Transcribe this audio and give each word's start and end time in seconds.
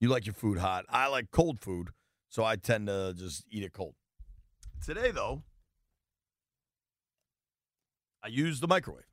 You 0.00 0.08
like 0.08 0.24
your 0.24 0.34
food 0.34 0.58
hot. 0.58 0.86
I 0.88 1.08
like 1.08 1.30
cold 1.30 1.60
food, 1.60 1.90
so 2.30 2.42
I 2.42 2.56
tend 2.56 2.86
to 2.86 3.12
just 3.14 3.44
eat 3.50 3.62
it 3.62 3.74
cold. 3.74 3.94
Today, 4.82 5.10
though, 5.10 5.42
I 8.24 8.28
used 8.28 8.62
the 8.62 8.68
microwave 8.68 9.04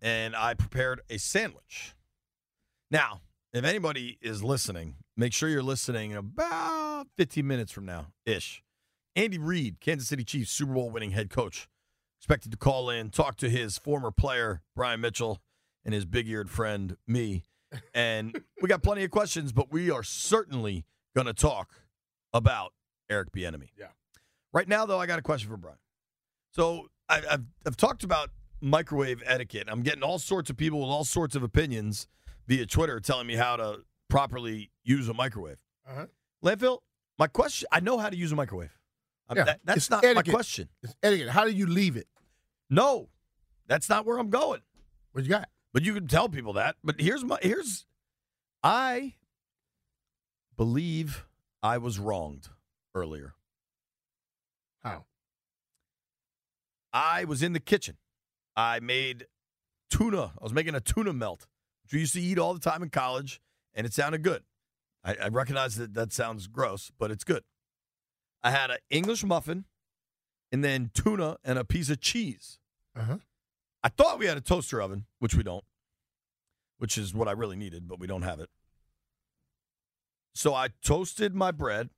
and 0.00 0.36
I 0.36 0.54
prepared 0.54 1.00
a 1.10 1.18
sandwich. 1.18 1.94
Now, 2.92 3.22
if 3.52 3.64
anybody 3.64 4.18
is 4.20 4.44
listening, 4.44 4.96
make 5.16 5.32
sure 5.32 5.48
you're 5.48 5.62
listening 5.62 6.14
about 6.14 7.06
15 7.16 7.44
minutes 7.44 7.72
from 7.72 7.86
now 7.86 8.12
ish. 8.24 8.62
Andy 9.16 9.38
Reid, 9.38 9.80
Kansas 9.80 10.08
City 10.08 10.22
Chiefs 10.24 10.52
Super 10.52 10.74
Bowl 10.74 10.90
winning 10.90 11.10
head 11.10 11.30
coach, 11.30 11.68
expected 12.20 12.52
to 12.52 12.58
call 12.58 12.90
in, 12.90 13.10
talk 13.10 13.36
to 13.38 13.48
his 13.48 13.78
former 13.78 14.12
player, 14.12 14.62
Brian 14.76 15.00
Mitchell, 15.00 15.40
and 15.84 15.94
his 15.94 16.04
big 16.04 16.28
eared 16.28 16.50
friend, 16.50 16.96
me. 17.06 17.44
And 17.94 18.40
we 18.62 18.68
got 18.68 18.82
plenty 18.82 19.04
of 19.04 19.10
questions, 19.10 19.52
but 19.52 19.70
we 19.72 19.90
are 19.90 20.02
certainly 20.02 20.84
going 21.14 21.26
to 21.26 21.34
talk 21.34 21.70
about 22.32 22.72
Eric 23.10 23.32
Bieniemy. 23.32 23.68
Yeah. 23.78 23.86
Right 24.52 24.68
now, 24.68 24.86
though, 24.86 24.98
I 24.98 25.06
got 25.06 25.18
a 25.18 25.22
question 25.22 25.48
for 25.50 25.56
Brian. 25.56 25.78
So 26.52 26.88
I, 27.08 27.22
I've, 27.30 27.44
I've 27.66 27.76
talked 27.76 28.04
about 28.04 28.30
microwave 28.60 29.22
etiquette. 29.26 29.68
I'm 29.70 29.82
getting 29.82 30.02
all 30.02 30.18
sorts 30.18 30.50
of 30.50 30.56
people 30.56 30.80
with 30.80 30.88
all 30.88 31.04
sorts 31.04 31.36
of 31.36 31.42
opinions 31.42 32.08
via 32.46 32.66
Twitter 32.66 33.00
telling 33.00 33.26
me 33.26 33.34
how 33.36 33.56
to 33.56 33.80
properly 34.08 34.70
use 34.84 35.08
a 35.08 35.14
microwave. 35.14 35.58
Uh-huh. 35.88 36.06
Landfill, 36.44 36.78
my 37.18 37.26
question 37.26 37.68
I 37.72 37.80
know 37.80 37.98
how 37.98 38.08
to 38.08 38.16
use 38.16 38.32
a 38.32 38.36
microwave. 38.36 38.70
Yeah, 39.34 39.44
that- 39.44 39.60
that's 39.64 39.76
it's 39.78 39.90
not 39.90 40.04
etiquette. 40.04 40.26
my 40.26 40.32
question. 40.32 40.68
It's 40.82 40.94
etiquette. 41.02 41.28
How 41.30 41.44
do 41.44 41.50
you 41.50 41.66
leave 41.66 41.96
it? 41.96 42.06
No, 42.70 43.08
that's 43.66 43.88
not 43.88 44.06
where 44.06 44.18
I'm 44.18 44.30
going. 44.30 44.60
What 45.12 45.24
you 45.24 45.30
got? 45.30 45.48
But 45.76 45.84
you 45.84 45.92
can 45.92 46.08
tell 46.08 46.30
people 46.30 46.54
that. 46.54 46.76
But 46.82 46.98
here's 46.98 47.22
my 47.22 47.36
here's 47.42 47.84
I 48.62 49.16
believe 50.56 51.26
I 51.62 51.76
was 51.76 51.98
wronged 51.98 52.48
earlier. 52.94 53.34
How? 54.82 55.04
I 56.94 57.26
was 57.26 57.42
in 57.42 57.52
the 57.52 57.60
kitchen. 57.60 57.98
I 58.56 58.80
made 58.80 59.26
tuna. 59.90 60.32
I 60.40 60.42
was 60.42 60.54
making 60.54 60.74
a 60.74 60.80
tuna 60.80 61.12
melt, 61.12 61.46
which 61.82 61.92
we 61.92 62.00
used 62.00 62.14
to 62.14 62.22
eat 62.22 62.38
all 62.38 62.54
the 62.54 62.60
time 62.60 62.82
in 62.82 62.88
college, 62.88 63.42
and 63.74 63.86
it 63.86 63.92
sounded 63.92 64.22
good. 64.22 64.44
I, 65.04 65.16
I 65.24 65.28
recognize 65.28 65.76
that 65.76 65.92
that 65.92 66.10
sounds 66.10 66.46
gross, 66.46 66.90
but 66.98 67.10
it's 67.10 67.22
good. 67.22 67.42
I 68.42 68.50
had 68.50 68.70
an 68.70 68.78
English 68.88 69.24
muffin, 69.24 69.66
and 70.50 70.64
then 70.64 70.90
tuna 70.94 71.36
and 71.44 71.58
a 71.58 71.66
piece 71.66 71.90
of 71.90 72.00
cheese. 72.00 72.60
Uh-huh. 72.98 73.18
I 73.86 73.88
thought 73.88 74.18
we 74.18 74.26
had 74.26 74.36
a 74.36 74.40
toaster 74.40 74.82
oven, 74.82 75.06
which 75.20 75.36
we 75.36 75.44
don't, 75.44 75.62
which 76.78 76.98
is 76.98 77.14
what 77.14 77.28
I 77.28 77.30
really 77.30 77.54
needed, 77.54 77.86
but 77.86 78.00
we 78.00 78.08
don't 78.08 78.22
have 78.22 78.40
it. 78.40 78.50
So 80.34 80.54
I 80.54 80.70
toasted 80.82 81.36
my 81.36 81.52
bread. 81.52 81.90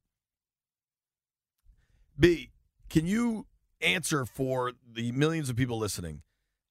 B, 2.20 2.50
can 2.91 3.06
you 3.06 3.47
answer 3.81 4.27
for 4.27 4.72
the 4.86 5.12
millions 5.12 5.48
of 5.48 5.56
people 5.56 5.78
listening? 5.78 6.21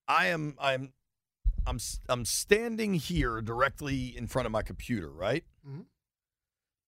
I 0.07 0.27
am 0.27 0.53
I'm 0.59 0.93
I'm 1.65 1.79
I'm 2.07 2.23
standing 2.23 2.93
here 2.93 3.41
directly 3.41 4.15
in 4.15 4.27
front 4.27 4.45
of 4.45 4.51
my 4.51 4.61
computer, 4.61 5.09
right? 5.09 5.43
Mhm. 5.67 5.87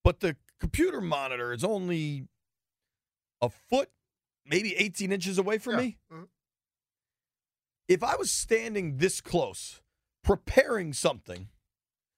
But 0.04 0.20
the 0.20 0.36
computer 0.60 1.00
monitor 1.00 1.52
is 1.52 1.64
only 1.64 2.28
a 3.42 3.50
foot, 3.50 3.90
maybe 4.46 4.76
18 4.76 5.10
inches 5.10 5.36
away 5.36 5.58
from 5.58 5.72
Yeah. 5.72 5.80
me. 5.80 5.98
Mhm. 6.12 6.28
If 7.90 8.04
I 8.04 8.14
was 8.14 8.30
standing 8.30 8.98
this 8.98 9.20
close, 9.20 9.80
preparing 10.22 10.92
something, 10.92 11.48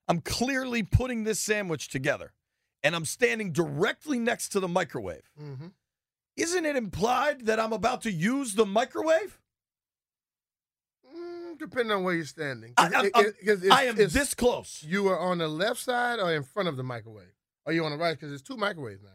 I'm 0.06 0.21
clearly 0.21 0.83
putting 0.83 1.25
this 1.25 1.41
sandwich 1.41 1.88
together, 1.88 2.34
and 2.83 2.94
I'm 2.94 3.06
standing 3.06 3.53
directly 3.53 4.19
next 4.19 4.50
to 4.50 4.60
the 4.60 4.69
microwave. 4.69 5.31
Mm-hmm. 5.41 5.69
Isn't 6.37 6.66
it 6.66 6.77
implied 6.77 7.47
that 7.47 7.59
I'm 7.59 7.72
about 7.72 8.03
to 8.03 8.12
use 8.12 8.53
the 8.55 8.66
microwave? 8.66 9.41
Mm, 11.10 11.59
depending 11.59 11.93
on 11.93 12.04
where 12.04 12.16
you're 12.16 12.27
standing. 12.27 12.75
I, 12.77 12.91
I'm- 12.94 13.10
it- 13.15 13.37
it- 13.41 13.72
I 13.72 13.84
am 13.84 13.97
this 13.97 14.34
close. 14.34 14.84
You 14.87 15.09
are 15.09 15.19
on 15.19 15.39
the 15.39 15.49
left 15.49 15.81
side 15.81 16.19
or 16.21 16.34
in 16.34 16.43
front 16.43 16.69
of 16.69 16.77
the 16.77 16.83
microwave? 16.83 17.33
Or 17.65 17.72
you 17.72 17.83
on 17.87 17.93
the 17.93 17.97
right? 17.97 18.12
Because 18.12 18.28
there's 18.28 18.43
two 18.43 18.59
microwaves 18.59 19.03
now. 19.03 19.09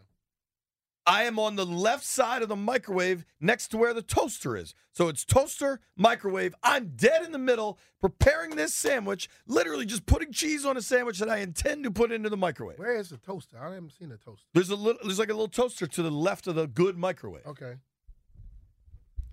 I 1.07 1.23
am 1.23 1.40
on 1.40 1.56
the 1.56 1.66
left 1.66 2.03
side 2.03 2.41
of 2.41 2.50
the 2.50 2.56
microwave 2.57 3.23
next 3.40 3.69
to 3.69 3.78
where 3.78 3.94
the 3.94 4.01
toaster 4.01 4.57
is. 4.57 4.73
So 4.91 5.07
it's 5.07 5.23
toaster, 5.23 5.79
microwave. 5.95 6.53
I'm 6.62 6.91
dead 6.97 7.23
in 7.23 7.31
the 7.31 7.38
middle 7.38 7.79
preparing 8.01 8.57
this 8.57 8.73
sandwich, 8.73 9.29
literally 9.47 9.85
just 9.85 10.06
putting 10.06 10.34
cheese 10.34 10.66
on 10.66 10.75
a 10.75 10.81
sandwich 10.81 11.19
that 11.19 11.29
I 11.29 11.38
intend 11.38 11.85
to 11.85 11.91
put 11.91 12.12
into 12.12 12.29
the 12.29 12.35
microwave. 12.35 12.78
Where 12.78 12.97
is 12.97 13.09
the 13.09 13.18
toaster? 13.18 13.57
I 13.57 13.73
haven't 13.73 13.94
seen 13.94 14.09
the 14.09 14.18
toaster. 14.18 14.45
There's 14.53 14.69
a 14.69 14.75
little 14.75 15.00
there's 15.01 15.18
like 15.18 15.29
a 15.29 15.34
little 15.34 15.47
toaster 15.47 15.88
to 15.88 16.03
the 16.03 16.12
left 16.12 16.45
of 16.45 16.56
the 16.56 16.68
good 16.68 16.97
microwave. 16.97 17.45
Okay. 17.45 17.75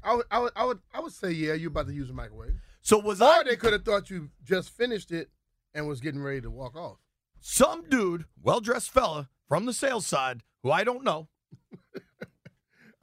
I 0.05 0.15
would, 0.15 0.27
I 0.31 0.39
would, 0.39 0.53
I 0.55 0.65
would, 0.65 0.79
I 0.93 1.01
would 1.01 1.12
say 1.12 1.33
yeah. 1.33 1.55
You're 1.55 1.71
about 1.71 1.89
to 1.89 1.93
use 1.93 2.09
a 2.09 2.12
microwave. 2.12 2.55
So 2.83 2.99
was 2.99 3.21
Or 3.21 3.25
I 3.25 3.43
they 3.43 3.56
could 3.56 3.73
have 3.73 3.85
thought 3.85 4.11
you 4.11 4.31
just 4.45 4.71
finished 4.71 5.11
it 5.11 5.31
and 5.75 5.89
was 5.89 6.01
getting 6.01 6.23
ready 6.23 6.41
to 6.43 6.51
walk 6.51 6.77
off. 6.77 6.99
some 7.41 7.89
dude, 7.89 8.27
well-dressed 8.41 8.91
fella 8.93 9.29
from 9.49 9.67
the 9.67 9.73
sales 9.73 10.06
side 10.06 10.43
who 10.62 10.71
I 10.71 10.85
don't 10.85 11.03
know, 11.03 11.29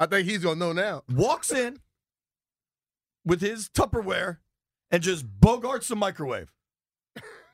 I 0.02 0.08
think 0.08 0.28
he's 0.28 0.40
gonna 0.44 0.56
know 0.56 0.74
now. 0.74 1.04
walks 1.14 1.52
in 1.52 1.78
with 3.24 3.40
his 3.40 3.70
Tupperware 3.70 4.38
and 4.90 5.04
just 5.04 5.26
bogarts 5.40 5.88
the 5.90 5.96
microwave. 5.96 6.52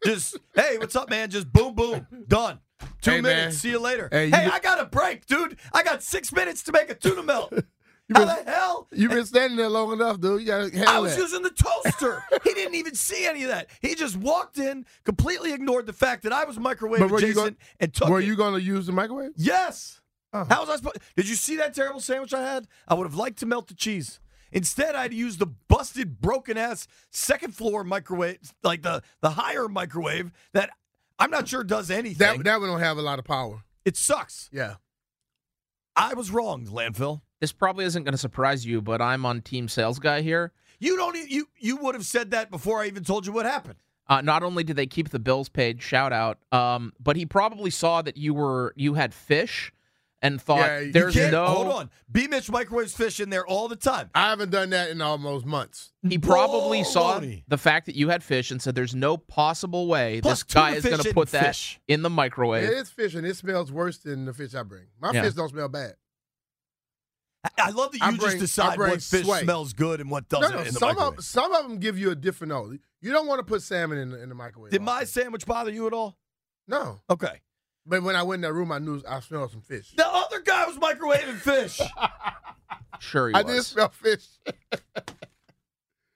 Just, 0.06 0.38
hey, 0.56 0.78
what's 0.78 0.96
up, 0.96 1.10
man? 1.10 1.30
Just 1.30 1.52
boom, 1.52 1.76
boom, 1.76 2.08
done. 2.28 2.60
Two 3.02 3.12
Hey, 3.12 3.22
minutes. 3.22 3.42
man. 3.44 3.52
See 3.52 3.70
you 3.72 3.80
later. 3.80 4.08
Hey, 4.12 4.30
Hey, 4.30 4.46
I 4.50 4.60
got 4.60 4.80
a 4.80 4.86
break, 4.86 5.26
dude. 5.26 5.58
I 5.74 5.84
got 5.84 6.04
six 6.04 6.32
minutes 6.32 6.64
to 6.64 6.72
make 6.72 6.90
a 6.90 6.96
tuna 6.96 7.22
melt. 7.24 7.52
You 8.10 8.14
How 8.16 8.26
been, 8.38 8.46
the 8.46 8.52
hell? 8.54 8.88
you've 8.94 9.12
been 9.12 9.26
standing 9.26 9.58
there 9.58 9.68
long 9.68 9.92
enough, 9.92 10.22
dude. 10.22 10.40
You 10.40 10.48
gotta 10.48 10.72
handle 10.72 10.88
I 10.88 11.00
was 11.00 11.14
that. 11.18 11.22
using 11.24 11.42
the 11.42 11.50
toaster. 11.50 12.24
he 12.46 12.54
didn't 12.54 12.76
even 12.76 12.96
see 12.96 13.26
any 13.26 13.44
of 13.44 13.50
that. 13.50 13.68
He 13.82 13.96
just 13.96 14.16
walked 14.16 14.58
in, 14.60 14.86
completely 15.04 15.52
ignored 15.52 15.88
the 15.88 15.92
fact 15.92 16.24
that 16.24 16.32
I 16.32 16.46
was 16.46 16.58
microwave 16.58 17.02
were 17.02 17.18
adjacent, 17.18 17.36
gonna- 17.36 17.56
and 17.82 17.94
took 17.94 18.08
Were 18.08 18.22
it. 18.22 18.26
you 18.26 18.38
gonna 18.38 18.60
use 18.60 18.86
the 18.86 18.94
microwave? 18.94 19.32
Yes. 19.36 20.00
Uh-huh. 20.34 20.46
How 20.50 20.62
was 20.62 20.70
I 20.70 20.76
supposed? 20.78 20.98
Did 21.16 21.30
you 21.30 21.36
see 21.36 21.56
that 21.58 21.74
terrible 21.74 22.00
sandwich 22.00 22.34
I 22.34 22.42
had? 22.44 22.68
I 22.88 22.94
would 22.96 23.06
have 23.06 23.16
liked 23.16 23.40
to 23.40 23.46
melt 23.46 23.68
the 23.68 23.74
cheese. 23.74 24.20
Instead, 24.52 24.96
I'd 24.96 25.14
use 25.14 25.38
the 25.38 25.46
busted, 25.46 26.22
broken 26.22 26.58
ass 26.58 26.88
second 27.12 27.54
floor 27.56 27.84
microwave, 27.84 28.54
like 28.64 28.82
the 28.82 29.02
the 29.22 29.32
higher 29.32 29.68
microwave 29.68 30.32
that 30.54 30.70
I'm 31.20 31.32
not 31.32 31.48
sure 31.48 31.64
does 31.64 31.90
anything. 31.92 32.18
That 32.18 32.44
that 32.44 32.60
one 32.60 32.70
don't 32.70 32.80
have 32.80 32.98
a 32.98 33.02
lot 33.02 33.20
of 33.20 33.26
power. 33.26 33.64
it 33.86 33.98
sucks. 33.98 34.50
Yeah. 34.54 34.76
I 35.96 36.14
was 36.14 36.30
wrong, 36.32 36.66
landfill. 36.68 37.22
This 37.40 37.52
probably 37.52 37.86
isn't 37.86 38.04
going 38.04 38.14
to 38.14 38.18
surprise 38.18 38.66
you, 38.66 38.82
but 38.82 39.02
I'm 39.02 39.26
on 39.26 39.42
team 39.42 39.68
sales 39.68 40.00
guy 40.00 40.22
here. 40.22 40.52
You 40.80 40.96
don't. 40.96 41.16
e- 41.16 41.26
You 41.28 41.48
you 41.58 41.78
would 41.78 41.96
have 41.96 42.06
said 42.06 42.32
that 42.32 42.52
before 42.52 42.82
I 42.82 42.88
even 42.88 43.04
told 43.04 43.26
you 43.26 43.32
what 43.34 43.46
happened. 43.46 43.80
Uh, 44.08 44.22
not 44.22 44.42
only 44.44 44.64
did 44.64 44.76
they 44.78 44.86
keep 44.88 45.10
the 45.10 45.20
bills 45.20 45.50
paid, 45.50 45.82
shout 45.82 46.14
out, 46.14 46.38
um, 46.54 46.94
but 47.00 47.16
he 47.18 47.26
probably 47.26 47.70
saw 47.70 48.02
that 48.02 48.16
you 48.16 48.34
were 48.34 48.74
you 48.78 48.94
had 48.94 49.14
fish 49.14 49.74
and 50.22 50.42
thought 50.42 50.60
Yeah, 50.60 50.80
you 50.80 50.92
there's 50.92 51.16
no. 51.16 51.46
hold 51.46 51.68
on. 51.68 51.90
B 52.12 52.28
Mitch 52.28 52.50
microwaves 52.50 52.94
fish 52.96 53.20
in 53.20 53.30
there 53.30 53.46
all 53.46 53.68
the 53.68 53.76
time. 53.76 54.10
I 54.16 54.30
haven't 54.30 54.50
done 54.50 54.72
that 54.72 54.90
in 54.90 55.02
almost 55.02 55.46
months. 55.46 55.92
He 56.08 56.18
probably 56.18 56.84
saw 56.84 57.20
Baloney. 57.20 57.44
the 57.48 57.58
fact 57.58 57.86
that 57.86 57.96
you 57.96 58.10
had 58.10 58.24
fish 58.24 58.50
and 58.52 58.62
said 58.62 58.74
there's 58.76 58.96
no 58.96 59.18
possible 59.18 59.88
way 59.88 60.22
Plus, 60.22 60.44
this 60.44 60.54
guy 60.54 60.72
is 60.76 60.84
going 60.84 61.00
to 61.02 61.14
put 61.14 61.30
that 61.32 61.48
fish. 61.48 61.80
in 61.88 62.02
the 62.02 62.10
microwave. 62.10 62.64
Yeah, 62.64 62.70
It 62.72 62.78
is 62.82 62.90
fish, 62.90 63.14
and 63.16 63.26
it 63.28 63.36
smells 63.38 63.72
worse 63.72 63.98
than 64.00 64.26
the 64.26 64.34
fish 64.34 64.56
I 64.56 64.64
bring. 64.64 64.88
My 65.00 65.12
Yeah. 65.12 65.22
fish 65.24 65.34
don't 65.34 65.50
smell 65.50 65.70
bad. 65.70 65.96
I- 67.44 67.50
I 67.68 67.70
love 67.70 67.92
that 67.92 68.00
you 68.00 68.06
I 68.06 68.12
just 68.12 68.22
bring- 68.26 68.40
decide 68.40 68.80
what 68.80 69.02
fish 69.02 69.24
sway. 69.26 69.42
smells 69.44 69.74
good 69.74 70.02
and 70.02 70.10
what 70.10 70.28
doesn't 70.28 70.52
no. 70.52 70.60
in 70.60 70.74
the 70.74 70.80
Some 70.80 70.98
of 70.98 71.24
some 71.24 71.54
of 71.54 71.64
them 71.68 71.78
give 71.78 71.98
you 71.98 72.10
a 72.12 72.16
different 72.16 72.50
note. 72.50 72.80
You 73.02 73.12
don't 73.14 73.28
want 73.28 73.40
to 73.40 73.44
put 73.44 73.62
salmon 73.62 74.00
in 74.00 74.10
the, 74.10 74.22
in 74.22 74.30
the 74.30 74.36
microwave. 74.36 74.72
Did 74.72 74.82
my 74.82 75.04
sandwich 75.04 75.46
bother 75.46 75.72
you 75.72 75.86
at 75.88 75.94
all? 75.94 76.18
no? 76.68 77.00
Okay. 77.10 77.42
But 77.88 78.04
when 78.04 78.16
I 78.16 78.24
went 78.24 78.40
in 78.40 78.42
that 78.42 78.54
room, 78.54 78.72
I 78.72 78.80
knew 78.80 79.02
I 79.08 79.22
smelled 79.22 79.52
some 79.52 79.62
fish. 79.62 79.94
The 79.96 80.06
other 80.06 80.42
guy 80.42 80.66
was 80.66 80.76
microwaving 80.76 81.38
fish. 81.38 81.80
Sure, 83.00 83.30
he 83.30 83.36
I 83.36 83.42
was. 83.44 83.56
did 83.56 83.64
smell 83.64 83.90
fish. 83.90 84.26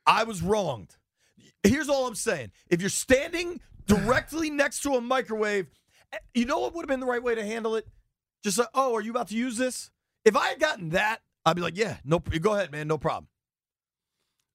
I 0.06 0.23
was 0.25 0.41
wronged. 0.41 0.95
Here's 1.63 1.88
all 1.89 2.07
I'm 2.07 2.15
saying. 2.15 2.51
If 2.69 2.81
you're 2.81 2.89
standing 2.89 3.62
directly 3.88 4.50
next 4.50 4.81
to 4.81 4.95
a 4.95 5.01
microwave, 5.01 5.68
eh, 6.12 6.18
you 6.33 6.45
know 6.45 6.59
what 6.59 6.73
would 6.73 6.81
have 6.81 6.89
been 6.89 7.00
the 7.00 7.06
right 7.06 7.21
way 7.23 7.35
to 7.35 7.45
handle 7.45 7.75
it? 7.75 7.88
Just 8.44 8.57
like, 8.57 8.67
oh, 8.74 8.94
are 8.95 9.01
you 9.01 9.12
about 9.12 9.27
to 9.29 9.35
use 9.35 9.57
this? 9.57 9.91
If 10.25 10.35
I 10.35 10.47
had 10.50 10.59
gotten 10.59 10.89
that, 10.89 11.21
I'd 11.45 11.56
be 11.56 11.62
like, 11.62 11.77
yeah, 11.77 11.97
no, 12.03 12.19
go 12.19 12.53
ahead, 12.56 12.71
man, 12.71 12.88
no 12.88 12.97
problem. 12.97 13.27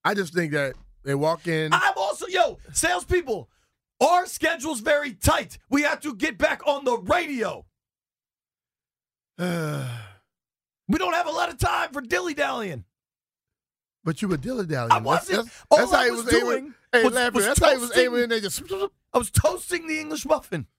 I 0.05 0.15
just 0.15 0.35
think 0.35 0.53
that 0.53 0.75
they 1.05 1.15
walk 1.15 1.47
in. 1.47 1.73
I'm 1.73 1.93
also, 1.97 2.27
yo, 2.27 2.59
salespeople, 2.73 3.49
our 4.01 4.27
schedule's 4.27 4.81
very 4.81 5.13
tight. 5.15 5.59
We 5.71 5.83
have 5.83 6.01
to 6.01 6.15
get 6.15 6.39
back 6.39 6.67
on 6.67 6.85
the 6.85 6.99
radio. 6.99 7.65
we 9.39 10.99
don't 10.99 11.15
have 11.15 11.27
a 11.27 11.31
lot 11.33 11.49
of 11.51 11.59
time 11.59 11.93
for 11.93 12.01
dilly 12.01 12.35
dallying. 12.35 12.85
But 14.05 14.23
you 14.23 14.29
were 14.29 14.37
dilly 14.37 14.67
dallying. 14.67 14.93
I 14.93 14.99
wasn't. 14.99 15.45
That's, 15.45 15.65
All 15.71 15.79
that's 15.79 15.93
I 15.93 15.99
how 15.99 16.05
he 16.05 16.11
was 16.13 16.25
was 16.25 16.33
doing 16.35 16.75
was- 16.93 17.05
was 17.05 17.15
that's 17.45 17.61
how 17.61 17.73
he 17.73 17.79
was 17.79 17.89
toasting- 17.91 18.05
able 18.05 18.29
there 18.29 18.41
just. 18.41 18.63
I 19.13 19.19
was 19.19 19.31
toasting 19.31 19.87
the 19.89 19.99
English 19.99 20.25
muffin. 20.25 20.67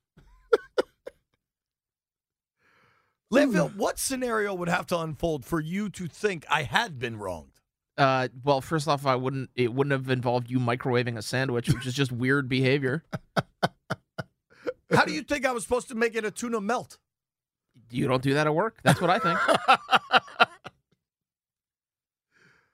Landfill, 3.33 3.75
what 3.75 3.99
scenario 3.99 4.53
would 4.53 4.69
have 4.69 4.87
to 4.87 4.97
unfold 4.99 5.43
for 5.43 5.59
you 5.59 5.89
to 5.89 6.07
think 6.07 6.45
I 6.49 6.63
had 6.63 6.97
been 6.97 7.17
wronged? 7.17 7.59
Uh, 7.97 8.27
well, 8.43 8.61
first 8.61 8.87
off, 8.87 9.05
I 9.07 9.15
wouldn't. 9.15 9.49
It 9.55 9.73
wouldn't 9.73 9.91
have 9.91 10.09
involved 10.09 10.49
you 10.51 10.59
microwaving 10.59 11.17
a 11.17 11.21
sandwich, 11.21 11.67
which 11.69 11.87
is 11.87 11.93
just 11.95 12.11
weird 12.11 12.47
behavior. 12.47 13.03
How 14.91 15.03
do 15.03 15.11
you 15.13 15.23
think 15.23 15.45
I 15.45 15.51
was 15.51 15.63
supposed 15.63 15.87
to 15.89 15.95
make 15.95 16.15
it 16.15 16.23
a 16.23 16.31
tuna 16.31 16.61
melt? 16.61 16.99
You 17.89 18.07
don't 18.07 18.21
do 18.21 18.33
that 18.35 18.45
at 18.47 18.53
work. 18.53 18.77
That's 18.83 19.01
what 19.01 19.09
I 19.09 19.19
think. 19.19 19.39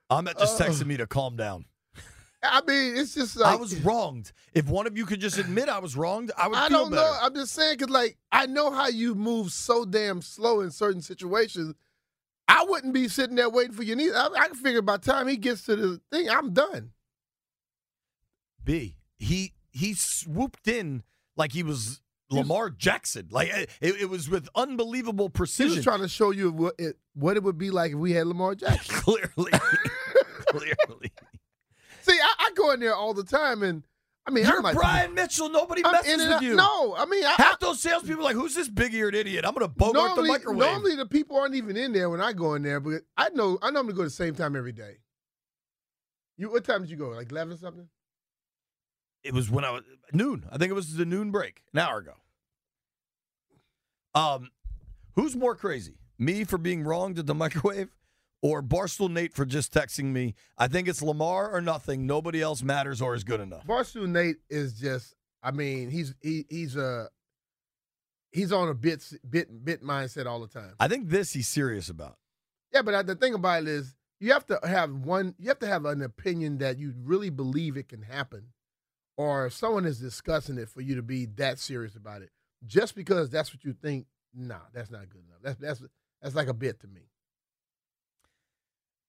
Ahmed 0.10 0.38
just 0.38 0.60
Oh. 0.60 0.66
texted 0.66 0.86
me 0.86 0.98
to 0.98 1.08
calm 1.08 1.36
down. 1.36 1.66
I 2.46 2.62
mean, 2.68 2.98
it's 2.98 3.16
just 3.16 3.38
like 3.38 3.54
I 3.54 3.56
was 3.56 3.74
wronged. 3.78 4.34
If 4.54 4.68
one 4.68 4.86
of 4.86 4.98
you 4.98 5.06
could 5.06 5.22
just 5.22 5.38
admit 5.38 5.69
I 5.69 5.80
was 5.80 5.96
wronged, 5.96 6.31
I 6.38 6.50
would 6.50 6.58
I 6.58 6.68
feel 6.68 6.80
don't 6.80 6.92
better. 6.92 7.02
know. 7.02 7.18
I'm 7.22 7.34
just 7.34 7.54
saying 7.54 7.78
because, 7.78 7.90
like, 7.90 8.18
I 8.34 8.48
know 8.48 8.69
how 8.69 8.88
you 8.90 9.16
move 9.16 9.54
so 9.54 9.86
damn 9.86 10.22
slow 10.22 10.60
in 10.60 10.69
certain 10.69 11.02
situations. 11.02 11.74
I 12.54 12.66
wouldn't 12.68 12.94
be 12.94 13.08
sitting 13.08 13.36
there 13.36 13.50
waiting 13.50 13.74
for 13.74 13.84
you. 13.84 13.96
Neither. 13.96 14.16
I, 14.16 14.28
I 14.38 14.48
can 14.48 14.56
figure 14.56 14.82
by 14.82 14.98
the 14.98 15.12
time 15.12 15.28
he 15.28 15.38
gets 15.38 15.64
to 15.64 15.76
the 15.76 16.02
thing, 16.12 16.30
I'm 16.30 16.54
done. 16.54 16.92
B. 18.64 18.98
He 19.18 19.54
he 19.72 19.94
swooped 19.96 20.68
in 20.68 21.04
like 21.36 21.52
he 21.52 21.64
was 21.64 22.02
Lamar 22.30 22.70
Jackson. 22.70 23.28
Like 23.32 23.50
eh, 23.52 23.66
it, 23.82 24.02
it 24.02 24.10
was 24.10 24.30
with 24.30 24.48
unbelievable 24.56 25.30
precision. 25.30 25.72
He 25.72 25.78
was 25.78 25.84
trying 25.84 26.02
to 26.02 26.08
show 26.08 26.32
you 26.32 26.52
what 26.52 26.76
it 26.78 26.98
what 27.16 27.38
it 27.38 27.44
would 27.44 27.58
be 27.58 27.72
like 27.72 27.92
if 27.94 27.98
we 27.98 28.12
had 28.12 28.28
Lamar 28.28 28.56
Jackson. 28.56 28.96
clearly, 28.96 29.52
clearly. 30.48 31.12
See, 32.02 32.20
I, 32.22 32.34
I 32.40 32.52
go 32.56 32.72
in 32.72 32.80
there 32.80 32.96
all 32.96 33.14
the 33.14 33.24
time, 33.24 33.64
and 33.64 33.84
I 34.25 34.31
mean, 34.31 34.46
You're 34.46 34.58
I'm 34.58 34.64
like, 34.64 34.75
Brian 34.75 35.14
Mitchell. 35.14 35.50
Nobody 35.50 35.84
I'm 35.84 35.92
messes 35.92 36.28
with 36.28 36.42
you. 36.42 36.56
No, 36.56 36.96
I 36.96 37.06
mean, 37.06 37.25
I, 37.25 37.36
Half 37.38 37.60
those 37.60 37.81
salespeople 37.81 38.22
are 38.22 38.24
like, 38.24 38.36
who's 38.36 38.56
this 38.56 38.70
big-eared 38.70 39.16
idiot? 39.16 39.44
I'm 39.46 39.54
gonna 39.54 39.68
bogart 39.68 40.16
the 40.16 40.24
microwave. 40.24 40.60
normally 40.60 40.96
the 40.96 41.06
people 41.06 41.38
aren't 41.38 41.56
even 41.56 41.75
in 41.75 41.92
there 41.92 42.10
when 42.10 42.22
I 42.22 42.31
go 42.31 42.54
in 42.54 42.64
there, 42.64 42.80
but 42.80 43.02
I 43.18 43.30
know 43.30 43.58
I 43.62 43.70
normally 43.70 43.94
go 43.94 44.04
the 44.04 44.10
same 44.10 44.34
time 44.34 44.56
every 44.56 44.72
day. 44.72 44.98
You 46.38 46.52
what 46.52 46.64
time 46.64 46.81
did 46.81 46.90
you 46.90 46.98
go? 46.98 47.10
Like 47.10 47.31
eleven 47.31 47.54
or 47.54 47.58
something? 47.58 47.90
it 49.24 49.34
was 49.34 49.50
when 49.50 49.64
I 49.64 49.72
was 49.72 49.84
noon. 50.12 50.46
I 50.52 50.58
think 50.58 50.69
it 50.69 50.74
was 50.74 50.96
the 50.96 51.06
noon 51.06 51.31
break, 51.31 51.64
an 51.74 51.80
hour 51.80 52.00
ago. 52.00 52.14
Um, 54.16 54.50
who's 55.16 55.36
more 55.36 55.56
crazy, 55.56 55.96
me 56.19 56.44
for 56.44 56.58
being 56.58 56.84
wronged 56.84 57.19
at 57.19 57.26
the 57.26 57.34
microwave, 57.44 57.90
or 58.44 58.62
Barstool 58.62 59.10
Nate 59.10 59.34
for 59.34 59.45
just 59.45 59.74
texting 59.74 60.12
me? 60.12 60.36
I 60.57 60.68
think 60.68 60.88
it's 60.88 61.01
Lamar 61.01 61.50
or 61.51 61.62
nothing. 61.62 62.06
Nobody 62.06 62.42
else 62.42 62.62
matters 62.62 63.01
or 63.01 63.16
is 63.16 63.24
good 63.24 63.40
enough. 63.40 63.66
Barstool 63.66 64.07
Nate 64.07 64.38
is 64.50 64.80
just. 64.80 65.16
I 65.42 65.51
mean, 65.51 65.90
he's 65.90 66.13
he, 66.22 66.45
he's 66.50 66.75
a 66.75 67.10
he's 68.31 68.51
on 68.51 68.69
a 68.69 68.74
bit 68.74 69.04
bit 69.28 69.66
bit 69.66 69.81
mindset 69.81 70.25
all 70.25 70.40
the 70.40 70.48
time. 70.48 70.74
I 70.80 70.88
think 70.88 71.10
this 71.10 71.34
he's 71.34 71.48
serious 71.48 71.90
about. 71.90 72.18
Yeah, 72.74 72.81
but 72.81 72.94
uh, 72.94 73.04
the 73.04 73.16
thing 73.16 73.34
about 73.34 73.63
it 73.63 73.69
is, 73.69 73.95
you 74.19 74.34
have 74.34 74.45
to 74.48 74.60
have 74.63 74.92
one. 74.92 75.36
You 75.40 75.50
have 75.50 75.60
to 75.60 75.68
have 75.68 75.86
an 75.86 76.01
opinion 76.01 76.57
that 76.60 76.78
you 76.78 76.94
really 77.04 77.30
believe 77.30 77.78
it 77.78 77.88
can 77.90 78.01
happen, 78.01 78.48
or 79.18 79.50
someone 79.50 79.86
is 79.86 80.00
discussing 80.00 80.57
it 80.57 80.69
for 80.69 80.81
you 80.81 80.95
to 80.95 81.04
be 81.04 81.25
that 81.38 81.60
serious 81.60 81.95
about 81.95 82.22
it. 82.22 82.30
Just 82.66 82.95
because 82.95 83.30
that's 83.30 83.54
what 83.54 83.66
you 83.66 83.74
think, 83.74 84.06
nah, 84.34 84.56
that's 84.74 84.90
not 84.90 85.10
good 85.10 85.24
enough. 85.28 85.42
That's 85.44 85.60
that's 85.60 85.84
that's 86.22 86.36
like 86.36 86.48
a 86.48 86.54
bit 86.54 86.80
to 86.81 86.88
me. 86.88 87.10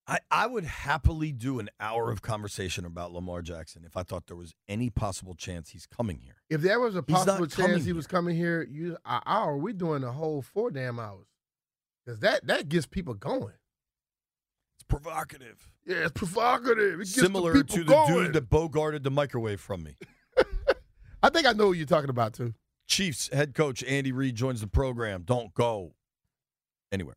I, 0.07 0.19
I 0.31 0.47
would 0.47 0.65
happily 0.65 1.33
do 1.33 1.59
an 1.59 1.71
hour 1.81 2.11
of 2.11 2.21
conversation 2.21 2.85
about 2.85 3.13
Lamar 3.13 3.41
Jackson 3.41 3.85
if 3.87 3.97
I 3.97 4.03
thought 4.03 4.27
there 4.27 4.37
was 4.37 4.55
any 4.69 4.91
possible 4.91 5.35
chance 5.35 5.71
he's 5.71 5.87
coming 5.87 6.19
here. 6.19 6.37
If 6.51 6.61
there 6.61 6.79
was 6.79 6.95
a 6.95 7.03
possible 7.03 7.47
chance 7.47 7.85
he 7.87 7.95
was 7.95 8.07
coming 8.07 8.37
here, 8.37 8.63
you 8.63 8.99
an 9.07 9.21
hour, 9.25 9.57
we 9.57 9.73
doing 9.73 10.05
a 10.05 10.13
whole 10.13 10.43
four 10.43 10.71
damn 10.71 11.01
hours, 11.01 11.27
because 12.05 12.21
that 12.21 12.47
that 12.47 12.69
gets 12.69 12.87
people 12.87 13.15
going. 13.15 13.55
It's 14.77 14.85
provocative. 14.87 15.71
Yeah, 15.87 15.97
it's 16.05 16.13
provocative. 16.13 16.95
It 16.95 17.05
gets 17.05 17.15
Similar 17.15 17.55
the 17.55 17.65
to 17.65 17.79
the 17.79 17.85
going. 17.85 18.25
dude 18.25 18.33
that 18.35 18.51
bogarted 18.51 19.05
the 19.05 19.11
microwave 19.11 19.61
from 19.61 19.85
me. 19.85 19.97
I 21.23 21.31
think 21.31 21.47
I 21.47 21.53
know 21.53 21.67
who 21.67 21.73
you're 21.73 21.87
talking 21.87 22.11
about 22.11 22.35
too. 22.35 22.53
Chiefs 22.87 23.31
head 23.33 23.55
coach 23.55 23.83
Andy 23.85 24.13
Reid 24.13 24.35
joins 24.35 24.61
the 24.61 24.67
program. 24.67 25.23
Don't 25.23 25.55
go 25.55 25.95
anywhere. 26.93 27.17